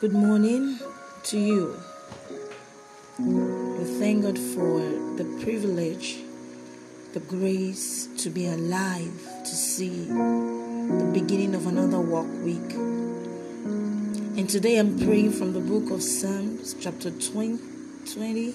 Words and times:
Good 0.00 0.12
morning 0.12 0.78
to 1.24 1.36
you. 1.36 1.82
We 3.18 3.84
thank 3.98 4.22
God 4.22 4.38
for 4.38 4.78
the 5.16 5.24
privilege, 5.42 6.18
the 7.14 7.18
grace 7.18 8.06
to 8.18 8.30
be 8.30 8.46
alive, 8.46 9.20
to 9.42 9.50
see 9.50 10.04
the 10.04 11.10
beginning 11.12 11.56
of 11.56 11.66
another 11.66 11.98
work 11.98 12.28
week. 12.44 12.72
And 14.38 14.48
today 14.48 14.78
I'm 14.78 15.00
praying 15.00 15.32
from 15.32 15.52
the 15.52 15.58
book 15.58 15.90
of 15.90 16.00
Psalms, 16.00 16.76
chapter 16.78 17.10
20, 17.10 17.58
20 18.14 18.54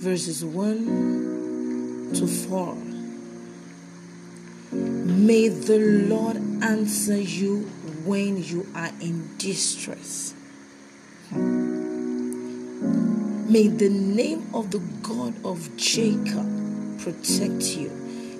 verses 0.00 0.44
1 0.44 2.10
to 2.14 2.26
4. 2.26 2.74
May 4.72 5.46
the 5.46 5.78
Lord 6.08 6.38
answer 6.60 7.20
you 7.20 7.70
when 8.04 8.42
you 8.42 8.66
are 8.74 8.90
in 9.00 9.36
distress. 9.36 10.34
Hmm. 11.30 11.70
May 13.50 13.66
the 13.66 13.88
name 13.88 14.48
of 14.54 14.70
the 14.70 14.78
God 15.02 15.34
of 15.44 15.76
Jacob 15.76 16.46
protect 17.00 17.76
you. 17.76 17.90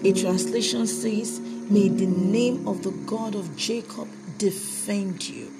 A 0.04 0.12
translation 0.12 0.86
says, 0.86 1.40
May 1.40 1.88
the 1.88 2.06
name 2.06 2.68
of 2.68 2.84
the 2.84 2.92
God 2.92 3.34
of 3.34 3.56
Jacob 3.56 4.06
defend 4.38 5.28
you. 5.28 5.52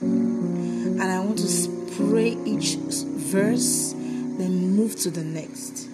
And 0.00 1.02
I 1.02 1.18
want 1.18 1.38
to 1.38 1.86
pray 1.96 2.36
each 2.44 2.76
verse, 2.76 3.92
then 3.94 4.76
move 4.76 4.94
to 5.00 5.10
the 5.10 5.24
next. 5.24 5.88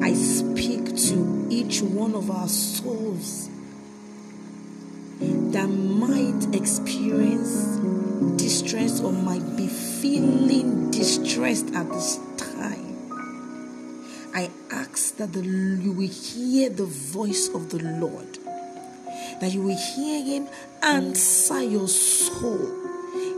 I 0.00 0.14
speak 0.14 0.96
to 1.08 1.46
each 1.50 1.82
one 1.82 2.14
of 2.14 2.30
our 2.30 2.48
souls 2.48 3.45
that 5.52 5.68
might 5.68 6.54
experience 6.54 7.76
distress 8.36 9.00
or 9.00 9.12
might 9.12 9.56
be 9.56 9.68
feeling 9.68 10.90
distressed 10.90 11.74
at 11.74 11.90
this 11.90 12.18
time. 12.36 12.96
I 14.34 14.50
ask 14.70 15.16
that 15.16 15.32
the, 15.32 15.40
you 15.42 15.92
will 15.92 16.08
hear 16.08 16.68
the 16.70 16.84
voice 16.84 17.48
of 17.48 17.70
the 17.70 17.78
Lord, 17.78 18.38
that 19.40 19.52
you 19.52 19.62
will 19.62 19.76
hear 19.76 20.22
Him 20.24 20.48
answer 20.82 21.62
your 21.62 21.88
soul, 21.88 22.66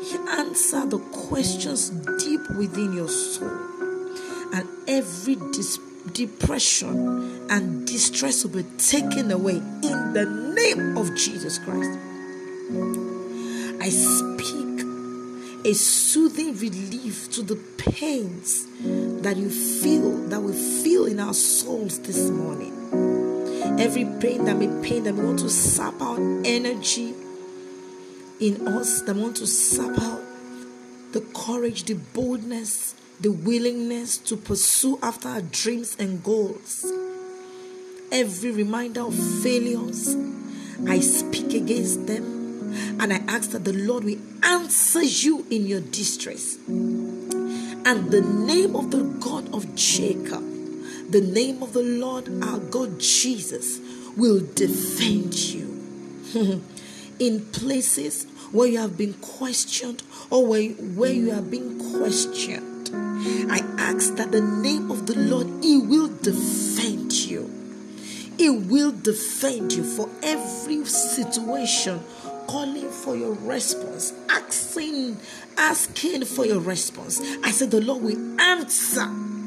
He 0.03 0.17
answer 0.31 0.87
the 0.87 0.99
questions 0.99 1.91
deep 1.91 2.51
within 2.51 2.93
your 2.95 3.09
soul, 3.09 3.49
and 4.53 4.69
every 4.89 5.37
dis- 5.53 5.79
depression 6.13 7.47
and 7.51 7.87
distress 7.87 8.45
will 8.45 8.63
be 8.63 8.69
taken 8.79 9.31
away 9.31 9.57
in 9.57 10.13
the 10.13 10.48
name 10.59 10.97
of 10.97 11.15
Jesus 11.15 11.59
Christ. 11.59 11.99
I 13.81 13.89
speak 13.91 14.85
a 15.65 15.73
soothing 15.75 16.57
relief 16.59 17.31
to 17.33 17.43
the 17.43 17.57
pains 17.77 18.67
that 19.23 19.37
you 19.37 19.51
feel, 19.51 20.29
that 20.29 20.41
we 20.41 20.53
feel 20.53 21.07
in 21.07 21.21
our 21.21 21.35
souls 21.35 22.01
this 22.01 22.29
morning. 22.31 22.75
Every 23.79 24.05
pain 24.21 24.45
that 24.47 24.57
may 24.57 24.67
pain 24.83 25.05
that 25.05 25.15
we 25.15 25.25
want 25.25 25.39
to 25.41 25.49
sap 25.49 26.01
out 26.03 26.19
energy 26.45 27.15
in 28.41 28.67
us, 28.67 29.03
that 29.03 29.15
want 29.15 29.37
to 29.37 29.47
sap 29.47 29.97
out 30.01 30.21
the 31.13 31.21
courage, 31.35 31.85
the 31.85 31.95
boldness, 31.95 32.95
the 33.21 33.31
willingness 33.31 34.19
to 34.19 34.37
pursue 34.37 34.99
after 35.03 35.29
our 35.29 35.43
dreams 35.43 35.97
and 35.99 36.23
goals. 36.23 36.85
Every 38.11 38.51
reminder 38.51 39.03
of 39.03 39.15
failures, 39.43 40.17
I 40.87 41.01
speak 41.01 41.55
against 41.55 42.07
them 42.07 42.73
and 43.01 43.13
I 43.13 43.23
ask 43.29 43.51
that 43.51 43.65
the 43.65 43.73
Lord 43.73 44.05
will 44.05 44.19
answer 44.43 45.03
you 45.03 45.47
in 45.51 45.67
your 45.67 45.81
distress. 45.81 46.57
And 46.67 48.11
the 48.11 48.21
name 48.21 48.77
of 48.77 48.91
the 48.91 49.03
God 49.21 49.53
of 49.55 49.75
Jacob, 49.75 50.45
the 51.11 51.21
name 51.21 51.63
of 51.63 51.73
the 51.73 51.83
Lord 51.83 52.29
our 52.43 52.59
God 52.59 53.01
Jesus, 53.01 53.81
will 54.17 54.41
defend 54.55 55.35
you. 55.35 55.69
in 57.19 57.45
places 57.47 58.25
where 58.53 58.69
you 58.69 58.79
have 58.79 58.97
been 58.97 59.15
questioned 59.15 60.03
or 60.31 60.47
where, 60.47 60.69
where 60.71 61.13
you 61.13 61.31
have 61.31 61.51
been 61.51 61.99
questioned, 61.99 62.91
I 63.51 63.59
ask 63.79 64.15
that 64.17 64.31
the 64.33 64.41
name 64.41 64.91
of 64.91 65.07
the 65.07 65.19
Lord, 65.19 65.47
He 65.63 65.79
will 65.79 66.09
defend. 66.09 67.08
He 68.39 68.49
will 68.49 68.93
defend 68.93 69.73
you 69.73 69.83
for 69.83 70.09
every 70.23 70.85
situation 70.85 72.01
calling 72.47 72.89
for 72.89 73.17
your 73.17 73.35
response, 73.35 74.13
asking, 74.29 75.17
asking 75.57 76.25
for 76.25 76.47
your 76.47 76.61
response. 76.61 77.21
I 77.43 77.51
said, 77.51 77.71
The 77.71 77.81
Lord 77.81 78.03
will 78.03 78.41
answer 78.41 79.03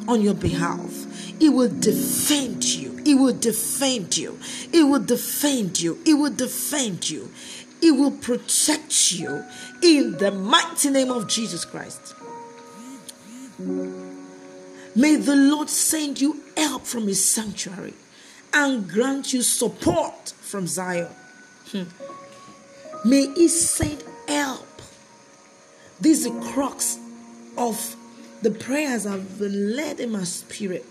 on 0.07 0.21
your 0.21 0.33
behalf. 0.33 1.07
He 1.39 1.49
will 1.49 1.69
defend 1.69 2.63
you. 2.65 2.97
He 3.03 3.15
will 3.15 3.33
defend 3.33 4.17
you. 4.17 4.37
He 4.71 4.83
will 4.83 4.99
defend 5.03 5.81
you. 5.81 5.99
He 6.05 6.13
will 6.13 6.33
defend 6.33 7.09
you. 7.09 7.31
He 7.79 7.91
will 7.91 8.11
protect 8.11 9.11
you 9.13 9.43
in 9.81 10.17
the 10.17 10.31
mighty 10.31 10.91
name 10.91 11.11
of 11.11 11.27
Jesus 11.27 11.65
Christ. 11.65 12.13
May 14.95 15.15
the 15.15 15.35
Lord 15.35 15.69
send 15.69 16.21
you 16.21 16.41
help 16.57 16.85
from 16.85 17.07
his 17.07 17.23
sanctuary 17.23 17.93
and 18.53 18.89
grant 18.89 19.33
you 19.33 19.41
support 19.41 20.29
from 20.41 20.67
Zion. 20.67 21.07
Hmm. 21.71 21.83
May 23.05 23.33
He 23.33 23.47
send 23.47 24.03
help. 24.27 24.67
This 25.99 26.19
is 26.19 26.23
the 26.25 26.51
crux 26.51 26.97
of 27.57 27.95
the 28.41 28.51
prayers 28.51 29.05
I've 29.05 29.39
led 29.39 29.99
in 29.99 30.11
my 30.11 30.23
spirit. 30.23 30.85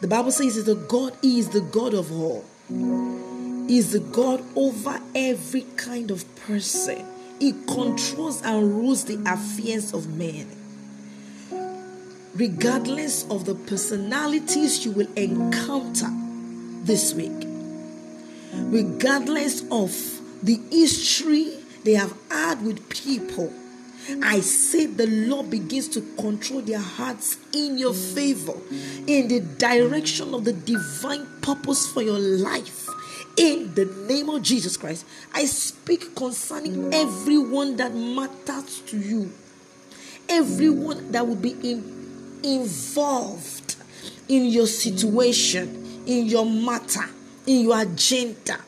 The 0.00 0.08
Bible 0.08 0.32
says 0.32 0.56
that 0.56 0.64
the 0.64 0.74
God 0.74 1.16
He 1.22 1.38
is 1.38 1.50
the 1.50 1.60
God 1.60 1.94
of 1.94 2.12
all. 2.12 2.44
He 2.68 3.78
is 3.78 3.92
the 3.92 4.00
God 4.00 4.44
over 4.54 5.00
every 5.14 5.62
kind 5.76 6.10
of 6.10 6.24
person. 6.36 7.06
He 7.38 7.52
controls 7.66 8.42
and 8.42 8.74
rules 8.74 9.04
the 9.04 9.22
affairs 9.26 9.92
of 9.92 10.08
men. 10.14 10.63
Regardless 12.36 13.24
of 13.30 13.44
the 13.44 13.54
personalities 13.54 14.84
you 14.84 14.90
will 14.90 15.08
encounter 15.14 16.08
this 16.84 17.14
week, 17.14 17.46
regardless 18.52 19.62
of 19.70 19.92
the 20.42 20.60
history 20.70 21.58
they 21.84 21.94
have 21.94 22.14
had 22.30 22.62
with 22.64 22.88
people. 22.88 23.52
I 24.22 24.40
say 24.40 24.84
the 24.86 25.06
Lord 25.06 25.48
begins 25.50 25.88
to 25.88 26.02
control 26.18 26.60
their 26.60 26.80
hearts 26.80 27.38
in 27.52 27.78
your 27.78 27.94
favor, 27.94 28.54
in 29.06 29.28
the 29.28 29.40
direction 29.40 30.34
of 30.34 30.44
the 30.44 30.52
divine 30.52 31.26
purpose 31.40 31.86
for 31.86 32.02
your 32.02 32.18
life. 32.18 32.88
In 33.36 33.74
the 33.74 33.86
name 33.86 34.28
of 34.28 34.42
Jesus 34.42 34.76
Christ, 34.76 35.06
I 35.32 35.46
speak 35.46 36.14
concerning 36.14 36.92
everyone 36.92 37.76
that 37.76 37.94
matters 37.94 38.80
to 38.88 38.98
you, 38.98 39.32
everyone 40.28 41.10
that 41.12 41.26
will 41.26 41.36
be 41.36 41.56
in, 41.62 42.03
involved 42.44 43.76
in 44.28 44.44
your 44.46 44.66
situation, 44.66 46.02
in 46.06 46.26
your 46.26 46.46
matter 46.46 47.08
in 47.46 47.64
your 47.64 47.80
agenda. 47.80 48.58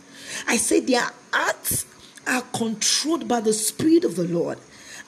I 0.46 0.56
say 0.56 0.80
their 0.80 1.08
hearts 1.32 1.86
are 2.26 2.42
controlled 2.42 3.28
by 3.28 3.40
the 3.40 3.52
Spirit 3.52 4.04
of 4.04 4.16
the 4.16 4.24
Lord 4.24 4.58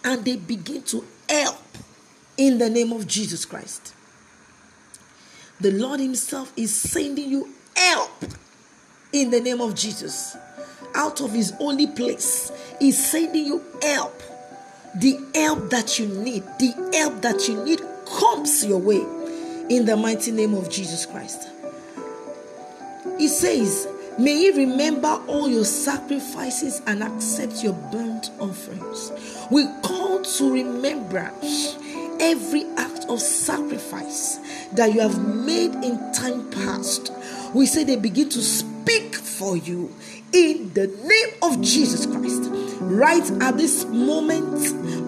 and 0.04 0.24
they 0.24 0.36
begin 0.36 0.82
to 0.82 1.04
help 1.28 1.62
in 2.36 2.58
the 2.58 2.70
name 2.70 2.92
of 2.92 3.06
Jesus 3.06 3.44
Christ. 3.44 3.94
The 5.60 5.72
Lord 5.72 6.00
Himself 6.00 6.52
is 6.56 6.74
sending 6.74 7.30
you 7.30 7.52
help 7.76 8.24
in 9.12 9.30
the 9.30 9.40
name 9.40 9.60
of 9.60 9.74
Jesus. 9.74 10.36
Out 10.94 11.20
of 11.20 11.32
His 11.32 11.50
holy 11.50 11.88
place, 11.88 12.52
He's 12.78 13.04
sending 13.10 13.44
you 13.44 13.64
help. 13.82 14.22
The 14.94 15.18
help 15.34 15.70
that 15.70 15.98
you 15.98 16.06
need, 16.06 16.44
the 16.58 16.90
help 16.94 17.20
that 17.22 17.46
you 17.48 17.62
need 17.64 17.80
comes 18.18 18.64
your 18.64 18.78
way 18.78 19.04
in 19.68 19.84
the 19.84 19.96
mighty 19.96 20.30
name 20.30 20.54
of 20.54 20.70
Jesus 20.70 21.06
Christ. 21.06 21.48
He 23.18 23.28
says, 23.28 23.88
May 24.18 24.34
He 24.34 24.50
remember 24.50 25.20
all 25.26 25.48
your 25.48 25.64
sacrifices 25.64 26.82
and 26.86 27.02
accept 27.02 27.62
your 27.62 27.74
burnt 27.74 28.30
offerings. 28.40 29.12
We 29.50 29.66
call 29.82 30.22
to 30.22 30.52
remembrance 30.52 31.76
every 32.20 32.64
act 32.76 33.06
of 33.08 33.20
sacrifice 33.20 34.38
that 34.72 34.92
you 34.92 35.00
have 35.00 35.24
made 35.24 35.74
in 35.84 36.12
time 36.12 36.50
past. 36.50 37.12
We 37.54 37.66
say 37.66 37.84
they 37.84 37.96
begin 37.96 38.28
to 38.30 38.42
speak 38.42 39.14
for 39.14 39.56
you 39.56 39.94
in 40.32 40.72
the 40.74 40.86
name 40.86 41.34
of 41.42 41.60
Jesus 41.60 42.06
Christ. 42.06 42.47
Right 42.90 43.30
at 43.42 43.58
this 43.58 43.84
moment 43.84 44.54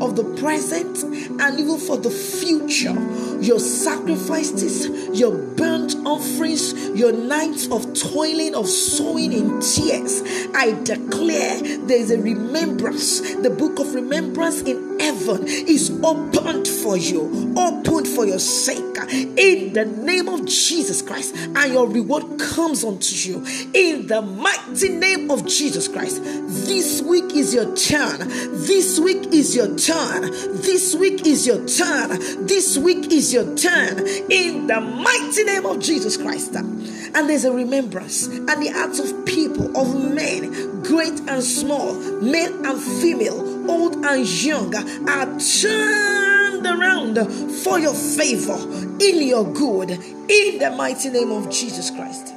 of 0.03 0.15
the 0.15 0.25
present 0.39 1.03
and 1.03 1.59
even 1.59 1.79
for 1.79 1.97
the 1.97 2.11
future, 2.11 2.93
your 3.41 3.59
sacrifices, 3.59 4.87
your 5.19 5.33
burnt 5.33 5.97
offerings, 6.05 6.75
your 6.91 7.13
nights 7.13 7.71
of 7.71 7.95
toiling, 7.95 8.55
of 8.55 8.69
sowing 8.69 9.33
in 9.33 9.61
tears, 9.61 10.23
I 10.55 10.79
declare 10.85 11.63
there 11.87 11.99
is 11.99 12.11
a 12.11 12.21
remembrance. 12.21 13.21
The 13.37 13.51
book 13.51 13.79
of 13.79 13.95
remembrance 13.95 14.61
in 14.61 14.90
heaven 15.01 15.45
is 15.47 15.91
opened 16.05 16.69
for 16.69 16.97
you, 16.97 17.55
opened 17.57 18.07
for 18.07 18.27
your 18.27 18.39
sake 18.39 18.79
in 19.11 19.73
the 19.73 19.85
name 19.85 20.29
of 20.29 20.45
Jesus 20.45 21.01
Christ, 21.03 21.35
and 21.35 21.73
your 21.73 21.89
reward 21.89 22.39
comes 22.39 22.85
unto 22.85 23.15
you 23.15 23.45
in 23.73 24.07
the 24.07 24.21
mighty 24.21 24.91
name 24.91 25.31
of 25.31 25.47
Jesus 25.47 25.89
Christ. 25.89 26.23
This 26.23 27.03
week 27.03 27.35
is 27.35 27.55
your 27.55 27.75
turn. 27.75 28.29
This 28.29 29.01
week 29.01 29.33
is 29.33 29.57
your 29.57 29.75
turn. 29.77 30.31
This 30.61 30.95
week 30.95 31.27
is 31.27 31.47
your 31.47 31.67
turn. 31.67 32.47
This 32.47 32.77
week 32.77 33.11
is 33.11 33.33
your 33.33 33.57
turn 33.57 34.07
in 34.31 34.67
the 34.67 34.81
mighty 34.81 35.45
name 35.45 35.67
of 35.67 35.81
Jesus 35.81 36.17
Christ. 36.17 36.55
And 36.55 37.29
there's 37.29 37.45
a 37.45 37.53
remembrance, 37.53 38.27
and 38.27 38.47
the 38.47 38.71
hearts 38.73 39.01
of 39.01 39.27
people, 39.27 39.77
of 39.77 40.15
men, 40.15 40.83
great 40.83 41.19
and 41.29 41.43
small, 41.43 41.95
male 42.21 42.55
and 42.65 42.81
female, 43.01 43.50
old 43.69 44.05
and 44.05 44.27
young, 44.27 44.75
are 45.09 45.39
turned 45.39 46.67
around 46.67 47.17
for 47.63 47.79
your 47.79 47.95
favor, 47.95 48.59
in 49.01 49.27
your 49.27 49.53
good, 49.53 49.91
in 49.91 50.59
the 50.59 50.75
mighty 50.77 51.11
name 51.11 51.31
of 51.31 51.51
Jesus 51.51 51.91
Christ. 51.91 52.35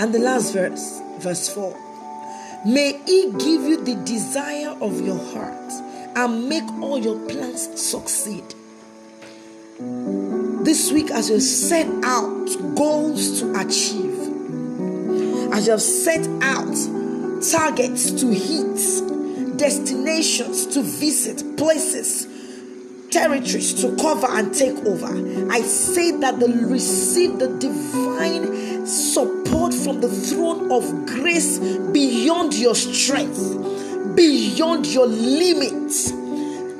And 0.00 0.12
the 0.12 0.18
last 0.18 0.52
verse, 0.52 1.00
verse 1.18 1.48
4 1.48 1.78
May 2.66 3.00
He 3.06 3.30
give 3.32 3.62
you 3.62 3.84
the 3.84 3.96
desire 4.04 4.76
of 4.80 5.00
your 5.00 5.18
heart 5.32 5.72
and 6.16 6.48
make 6.48 6.64
all 6.80 6.98
your 6.98 7.18
plans 7.28 7.80
succeed. 7.80 8.44
This 10.64 10.92
week, 10.92 11.10
as 11.10 11.28
you 11.28 11.40
set 11.40 11.88
out 12.04 12.46
goals 12.76 13.40
to 13.40 13.52
achieve, 13.58 14.12
as 15.52 15.66
you 15.66 15.72
have 15.72 15.82
set 15.82 16.26
out 16.40 16.72
targets 17.50 18.12
to 18.12 18.28
hit, 18.28 19.11
destinations 19.62 20.66
to 20.66 20.82
visit, 20.82 21.56
places, 21.56 22.26
territories 23.12 23.72
to 23.74 23.94
cover 23.94 24.26
and 24.28 24.52
take 24.52 24.76
over, 24.84 25.06
I 25.52 25.60
say 25.60 26.10
that 26.18 26.40
they 26.40 26.48
receive 26.48 27.38
the 27.38 27.46
divine 27.58 28.84
support 28.84 29.72
from 29.72 30.00
the 30.00 30.08
throne 30.08 30.72
of 30.72 31.06
grace 31.06 31.60
beyond 31.60 32.54
your 32.54 32.74
strength, 32.74 34.16
beyond 34.16 34.86
your 34.86 35.06
limits. 35.06 36.10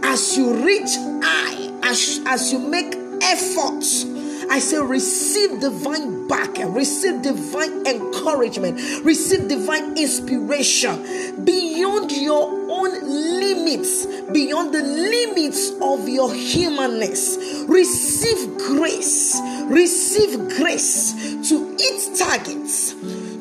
As 0.03 0.37
you 0.37 0.53
reach 0.53 0.97
high, 1.23 1.71
as, 1.85 2.21
as 2.27 2.53
you 2.53 2.59
make 2.59 2.97
efforts. 3.23 4.12
I 4.53 4.59
say, 4.59 4.79
receive 4.83 5.61
divine 5.61 6.29
back, 6.29 6.59
receive 6.59 7.23
divine 7.23 7.87
encouragement, 7.87 8.79
receive 9.03 9.49
divine 9.49 9.97
inspiration 9.97 11.43
beyond 11.43 12.13
your 12.13 12.51
own 12.71 13.41
limits, 13.41 14.05
beyond 14.31 14.75
the 14.75 14.83
limits 14.83 15.71
of 15.81 16.07
your 16.07 16.35
humanness. 16.35 17.65
Receive 17.67 18.59
grace, 18.59 19.41
receive 19.69 20.37
grace 20.51 21.15
to 21.49 21.71
hit 21.81 22.19
targets, 22.19 22.93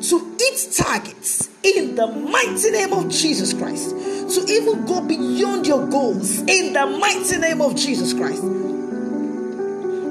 to 0.08 0.36
hit 0.40 0.72
targets 0.72 1.50
in 1.62 1.94
the 1.94 2.06
mighty 2.06 2.70
name 2.70 2.94
of 2.94 3.10
Jesus 3.10 3.52
Christ, 3.52 3.90
to 3.90 4.50
even 4.50 4.86
go 4.86 5.02
beyond 5.02 5.66
your 5.66 5.86
goals 5.88 6.38
in 6.38 6.72
the 6.72 6.86
mighty 6.86 7.36
name 7.36 7.60
of 7.60 7.76
Jesus 7.76 8.14
Christ. 8.14 8.42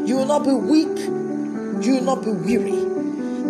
You 0.06 0.18
will 0.18 0.26
not 0.26 0.44
be 0.44 0.52
weak. 0.52 0.98
You 1.86 1.96
will 1.96 2.04
not 2.04 2.24
be 2.24 2.32
weary. 2.32 2.72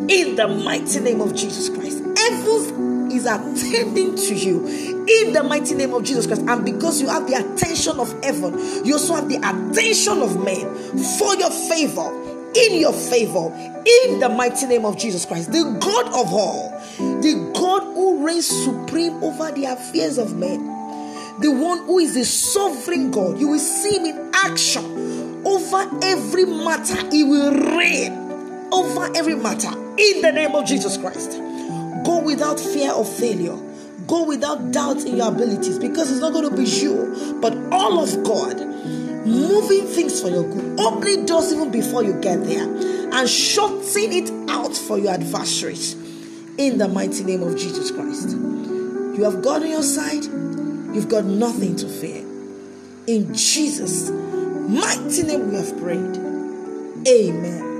In 0.09 0.35
the 0.35 0.47
mighty 0.47 0.99
name 0.99 1.21
of 1.21 1.35
Jesus 1.35 1.69
Christ. 1.69 1.99
Heaven 2.17 3.11
is 3.11 3.25
attending 3.25 4.15
to 4.15 4.35
you. 4.35 4.67
In 5.07 5.33
the 5.33 5.43
mighty 5.43 5.75
name 5.75 5.93
of 5.93 6.03
Jesus 6.03 6.27
Christ. 6.27 6.41
And 6.47 6.65
because 6.65 7.01
you 7.01 7.07
have 7.07 7.27
the 7.27 7.35
attention 7.35 7.99
of 7.99 8.11
heaven, 8.23 8.85
you 8.85 8.93
also 8.93 9.15
have 9.15 9.29
the 9.29 9.37
attention 9.37 10.21
of 10.21 10.43
men 10.43 10.67
for 11.17 11.35
your 11.35 11.51
favor. 11.51 12.09
In 12.55 12.79
your 12.79 12.93
favor. 12.93 13.53
In 14.05 14.19
the 14.19 14.29
mighty 14.29 14.65
name 14.65 14.85
of 14.85 14.97
Jesus 14.97 15.25
Christ. 15.25 15.51
The 15.51 15.77
God 15.79 16.07
of 16.07 16.33
all. 16.33 16.71
The 16.97 17.51
God 17.55 17.83
who 17.93 18.25
reigns 18.25 18.47
supreme 18.47 19.23
over 19.23 19.51
the 19.51 19.65
affairs 19.65 20.17
of 20.17 20.35
men. 20.35 20.65
The 21.39 21.51
one 21.51 21.85
who 21.85 21.99
is 21.99 22.13
the 22.13 22.25
sovereign 22.25 23.11
God. 23.11 23.39
You 23.39 23.47
will 23.47 23.59
see 23.59 23.97
him 23.97 24.05
in 24.05 24.31
action 24.33 25.10
over 25.73 25.99
every 26.03 26.45
matter. 26.45 27.09
He 27.09 27.23
will 27.23 27.53
reign 27.77 28.13
over 28.71 29.11
every 29.15 29.35
matter 29.35 29.69
in 29.97 30.21
the 30.21 30.31
name 30.31 30.55
of 30.55 30.65
Jesus 30.65 30.97
Christ. 30.97 31.31
Go 32.03 32.21
without 32.23 32.59
fear 32.59 32.91
of 32.91 33.07
failure. 33.07 33.57
Go 34.07 34.25
without 34.25 34.71
doubt 34.71 34.97
in 35.05 35.17
your 35.17 35.27
abilities 35.29 35.77
because 35.79 36.11
it's 36.11 36.19
not 36.19 36.33
going 36.33 36.49
to 36.49 36.55
be 36.55 36.65
you, 36.65 37.39
but 37.41 37.55
all 37.71 37.99
of 37.99 38.23
God 38.23 38.59
moving 39.25 39.85
things 39.85 40.19
for 40.19 40.29
your 40.29 40.43
good, 40.43 40.79
opening 40.79 41.25
doors 41.25 41.53
even 41.53 41.71
before 41.71 42.03
you 42.03 42.13
get 42.19 42.43
there, 42.43 42.63
and 42.63 43.29
shutting 43.29 44.11
it 44.11 44.49
out 44.49 44.75
for 44.75 44.97
your 44.97 45.13
adversaries 45.13 45.93
in 46.57 46.79
the 46.79 46.87
mighty 46.87 47.23
name 47.23 47.43
of 47.43 47.55
Jesus 47.55 47.91
Christ. 47.91 48.29
You 48.29 49.23
have 49.23 49.41
God 49.43 49.61
on 49.61 49.69
your 49.69 49.83
side, 49.83 50.23
you've 50.95 51.07
got 51.07 51.25
nothing 51.25 51.75
to 51.77 51.87
fear. 51.87 52.25
In 53.07 53.33
Jesus' 53.33 54.09
mighty 54.71 55.23
name 55.23 55.49
we 55.49 55.55
have 55.57 55.77
prayed. 55.79 56.17
Amen. 57.07 57.70